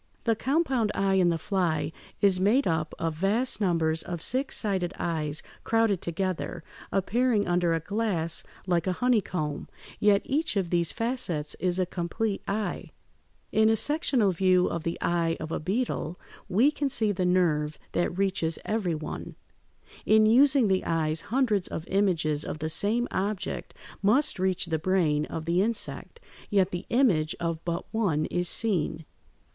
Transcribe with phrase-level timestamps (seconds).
[0.23, 1.91] The compound eye in the fly
[2.21, 7.79] is made up of vast numbers of six sided eyes crowded together, appearing under a
[7.79, 9.67] glass like a honeycomb;
[9.99, 12.89] yet each of these facets is a complete eye.
[13.51, 16.49] In a sectional view of the eye of a beetle (Fig.
[16.49, 19.35] 157) we can see the nerve that reaches every one.
[20.07, 25.27] In using the eyes hundreds of images of the same object must reach the brain
[25.27, 29.05] of the insect, yet the image of but one is seen.